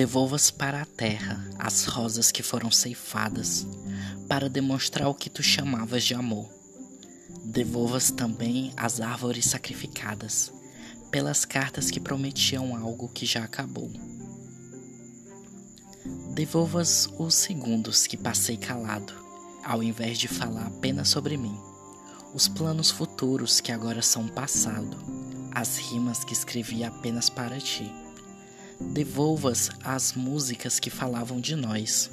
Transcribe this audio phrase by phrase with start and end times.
[0.00, 3.66] Devolvas para a terra as rosas que foram ceifadas,
[4.26, 6.48] para demonstrar o que tu chamavas de amor.
[7.44, 10.50] Devolvas também as árvores sacrificadas,
[11.10, 13.92] pelas cartas que prometiam algo que já acabou.
[16.32, 19.12] Devolvas os segundos que passei calado,
[19.62, 21.60] ao invés de falar apenas sobre mim,
[22.32, 24.96] os planos futuros que agora são passado,
[25.52, 27.92] as rimas que escrevi apenas para ti.
[28.80, 32.10] Devolvas as músicas que falavam de nós,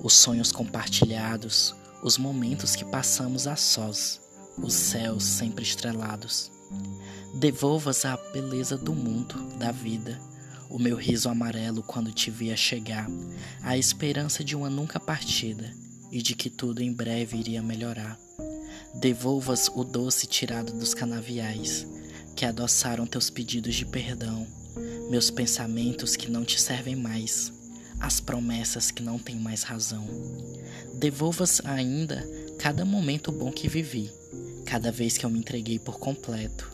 [0.00, 4.20] os sonhos compartilhados, os momentos que passamos a sós,
[4.56, 6.50] os céus sempre estrelados.
[7.34, 10.18] Devolvas a beleza do mundo, da vida,
[10.70, 13.06] o meu riso amarelo quando te via chegar,
[13.62, 15.72] a esperança de uma nunca partida
[16.10, 18.18] e de que tudo em breve iria melhorar.
[18.94, 21.86] Devolvas o doce tirado dos canaviais,
[22.34, 24.46] que adoçaram teus pedidos de perdão,
[25.10, 27.52] meus pensamentos que não te servem mais,
[28.00, 30.06] as promessas que não têm mais razão.
[30.94, 34.10] Devolvas ainda cada momento bom que vivi,
[34.66, 36.70] cada vez que eu me entreguei por completo,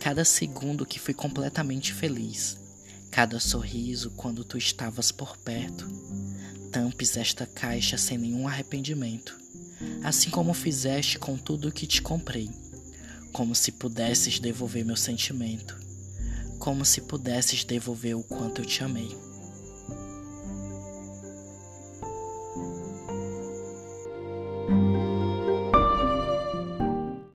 [0.00, 2.56] cada segundo que fui completamente feliz,
[3.10, 5.86] cada sorriso quando tu estavas por perto.
[6.72, 9.38] Tampes esta caixa sem nenhum arrependimento,
[10.02, 12.50] assim como fizeste com tudo o que te comprei,
[13.32, 15.83] como se pudesses devolver meu sentimento
[16.64, 19.33] como se pudesses devolver o quanto eu te amei.